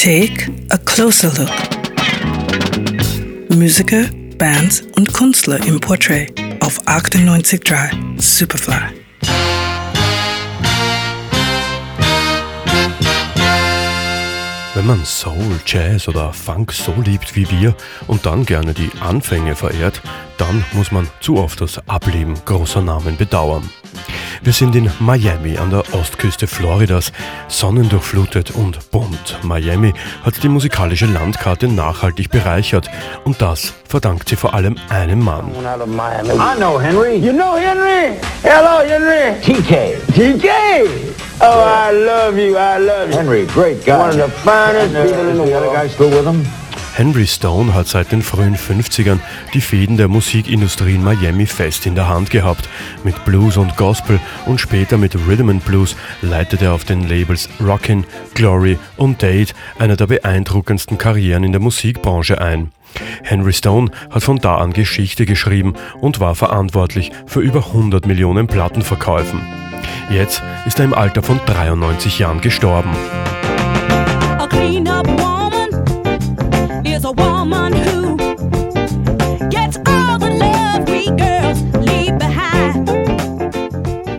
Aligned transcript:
Take 0.00 0.48
a 0.70 0.78
closer 0.78 1.32
look. 1.36 1.50
Musiker, 3.50 4.04
Bands 4.38 4.82
und 4.94 5.12
Künstler 5.12 5.58
im 5.66 5.80
Portrait 5.80 6.32
auf 6.60 6.80
98.3 6.86 8.20
Superfly. 8.20 8.74
Wenn 14.74 14.86
man 14.86 15.04
Soul, 15.04 15.34
Jazz 15.66 16.06
oder 16.06 16.32
Funk 16.32 16.72
so 16.72 16.94
liebt 17.04 17.34
wie 17.34 17.50
wir 17.50 17.74
und 18.06 18.24
dann 18.24 18.46
gerne 18.46 18.74
die 18.74 18.92
Anfänge 19.00 19.56
verehrt, 19.56 20.00
dann 20.36 20.64
muss 20.74 20.92
man 20.92 21.08
zu 21.18 21.38
oft 21.38 21.60
das 21.60 21.80
Ableben 21.88 22.34
großer 22.44 22.82
Namen 22.82 23.16
bedauern. 23.16 23.68
Wir 24.42 24.52
sind 24.52 24.76
in 24.76 24.90
Miami 25.00 25.58
an 25.58 25.70
der 25.70 25.82
Ostküste 25.92 26.46
Floridas, 26.46 27.12
sonnendurchflutet 27.48 28.52
und 28.52 28.90
bunt. 28.90 29.38
Miami 29.42 29.92
hat 30.24 30.42
die 30.42 30.48
musikalische 30.48 31.06
Landkarte 31.06 31.66
nachhaltig 31.68 32.30
bereichert 32.30 32.88
und 33.24 33.42
das 33.42 33.74
verdankt 33.86 34.28
sie 34.28 34.36
vor 34.36 34.54
allem 34.54 34.76
einem 34.90 35.20
Mann. 35.20 35.50
I 35.50 36.56
know 36.56 36.80
Henry. 36.80 37.16
You 37.16 37.32
know 37.32 37.56
Henry? 37.56 38.16
Hello, 38.42 38.80
Henry. 38.86 39.40
TK. 39.40 39.96
TK. 40.14 40.48
Oh, 41.40 41.44
I 41.44 41.92
love 41.92 42.38
you. 42.38 42.56
I 42.56 42.78
love 42.78 43.10
you. 43.10 43.16
Henry, 43.16 43.46
great 43.46 43.84
guy. 43.84 43.98
One 43.98 44.10
of 44.10 44.16
the 44.16 44.28
finest 44.44 44.94
people 44.94 45.28
in 45.28 45.36
the 45.36 45.42
world. 45.42 45.48
The 45.48 45.56
other 45.56 45.72
guy 45.72 45.88
still 45.88 46.10
with 46.10 46.24
him? 46.24 46.44
Henry 46.98 47.28
Stone 47.28 47.74
hat 47.74 47.86
seit 47.86 48.10
den 48.10 48.22
frühen 48.22 48.56
50ern 48.56 49.20
die 49.54 49.60
Fäden 49.60 49.96
der 49.96 50.08
Musikindustrie 50.08 50.96
in 50.96 51.04
Miami 51.04 51.46
fest 51.46 51.86
in 51.86 51.94
der 51.94 52.08
Hand 52.08 52.30
gehabt. 52.30 52.68
Mit 53.04 53.24
Blues 53.24 53.56
und 53.56 53.76
Gospel 53.76 54.18
und 54.46 54.60
später 54.60 54.98
mit 54.98 55.14
Rhythm 55.14 55.48
and 55.48 55.64
Blues 55.64 55.94
leitet 56.22 56.60
er 56.60 56.72
auf 56.74 56.82
den 56.82 57.08
Labels 57.08 57.48
Rockin', 57.60 58.02
Glory 58.34 58.80
und 58.96 59.22
Date 59.22 59.54
eine 59.78 59.96
der 59.96 60.08
beeindruckendsten 60.08 60.98
Karrieren 60.98 61.44
in 61.44 61.52
der 61.52 61.60
Musikbranche 61.60 62.40
ein. 62.40 62.72
Henry 63.22 63.52
Stone 63.52 63.92
hat 64.10 64.24
von 64.24 64.38
da 64.38 64.56
an 64.56 64.72
Geschichte 64.72 65.24
geschrieben 65.24 65.74
und 66.00 66.18
war 66.18 66.34
verantwortlich 66.34 67.12
für 67.26 67.40
über 67.40 67.64
100 67.66 68.08
Millionen 68.08 68.48
Plattenverkäufen. 68.48 69.40
Jetzt 70.10 70.42
ist 70.66 70.80
er 70.80 70.86
im 70.86 70.94
Alter 70.94 71.22
von 71.22 71.38
93 71.46 72.18
Jahren 72.18 72.40
gestorben. 72.40 72.90
A 77.08 77.12
woman 77.12 77.57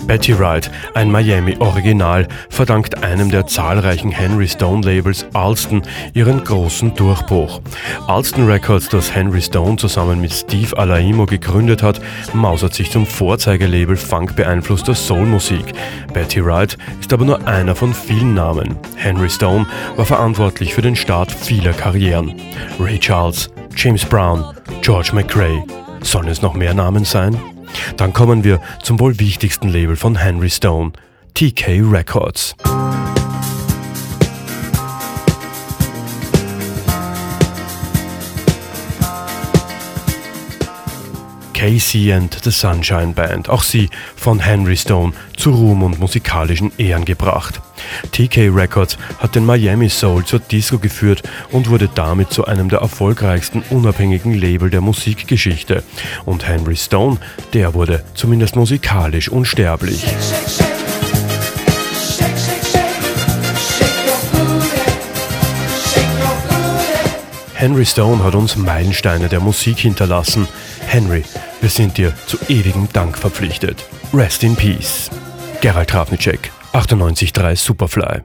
Betty 0.10 0.40
Wright, 0.40 0.72
ein 0.96 1.12
Miami-Original, 1.12 2.28
verdankt 2.50 3.04
einem 3.04 3.30
der 3.30 3.46
zahlreichen 3.46 4.10
Henry 4.10 4.48
Stone-Labels 4.48 5.28
Alston 5.34 5.84
ihren 6.16 6.44
großen 6.44 6.96
Durchbruch. 6.96 7.62
Alston 8.08 8.48
Records, 8.48 8.90
das 8.90 9.14
Henry 9.14 9.40
Stone 9.40 9.78
zusammen 9.78 10.20
mit 10.20 10.34
Steve 10.34 10.76
Alaimo 10.76 11.28
gegründet 11.28 11.84
hat, 11.84 12.02
mausert 12.34 12.74
sich 12.74 12.90
zum 12.90 13.06
Vorzeigelabel 13.06 13.96
Funk-beeinflusster 13.96 14.96
Soulmusik. 14.96 15.74
Betty 16.12 16.44
Wright 16.44 16.76
ist 17.00 17.14
aber 17.14 17.26
nur 17.26 17.48
einer 17.48 17.76
von 17.76 17.94
vielen 17.94 18.34
Namen. 18.34 18.78
Henry 18.96 19.30
Stone 19.30 19.68
war 19.96 20.06
verantwortlich 20.06 20.73
für 20.73 20.82
den 20.82 20.96
Start 20.96 21.32
vieler 21.32 21.73
Karrieren. 21.73 22.34
Ray 22.80 22.98
Charles, 22.98 23.52
James 23.76 24.04
Brown, 24.04 24.44
George 24.82 25.12
McRae. 25.14 25.64
Sollen 26.02 26.30
es 26.30 26.42
noch 26.42 26.56
mehr 26.56 26.73
Namen 26.73 27.06
sein? 27.06 27.38
Dann 27.98 28.14
kommen 28.14 28.44
wir 28.44 28.62
zum 28.84 29.00
wohl 29.00 29.20
wichtigsten 29.20 29.70
Label 29.70 29.95
von 29.95 30.16
Henry 30.16 30.50
Stone, 30.50 30.94
TK 31.34 31.81
Records. 31.84 32.56
Casey 41.60 42.14
and 42.14 42.34
the 42.46 42.52
Sunshine 42.52 43.11
Band, 43.11 43.50
auch 43.50 43.64
sie 43.64 43.89
von 44.16 44.39
Henry 44.39 44.78
Stone 44.78 45.11
zu 45.36 45.52
Ruhm 45.52 45.83
und 45.83 46.00
musikalischen 46.00 46.72
Ehren 46.78 47.04
gebracht. 47.04 47.60
TK 48.14 48.48
Records 48.56 48.98
hat 49.17 49.36
den 49.36 49.45
Miami 49.45 49.89
Soul 49.89 50.23
zur 50.23 50.39
Disco 50.39 50.80
geführt 50.80 51.22
und 51.52 51.70
wurde 51.70 51.89
damit 51.94 52.32
zu 52.32 52.45
einem 52.45 52.70
der 52.70 52.80
erfolgreichsten 52.80 53.61
unabhängigen 53.72 54.36
Label 54.36 54.70
der 54.70 54.80
Musikgeschichte. 54.80 55.83
Und 56.23 56.48
Henry 56.48 56.78
Stone, 56.78 57.17
der 57.52 57.73
wurde 57.73 58.06
zumindest 58.14 58.56
musikalisch 58.56 59.28
unsterblich. 59.28 60.06
Henry 67.59 67.86
Stone 67.86 68.23
hat 68.23 68.36
uns 68.36 68.55
Meilensteine 68.55 69.27
der 69.27 69.42
Musik 69.42 69.80
hinterlassen. 69.80 70.47
Henry, 70.87 71.25
wir 71.59 71.70
sind 71.70 71.97
dir 71.97 72.14
zu 72.25 72.37
ewigem 72.47 72.87
Dank 72.93 73.17
verpflichtet. 73.17 73.83
Rest 74.14 74.45
in 74.45 74.55
Peace. 74.55 75.09
Gerald 75.59 75.89
Trafnicek, 75.89 76.52
98.3 76.71 77.58
Superfly. 77.58 78.21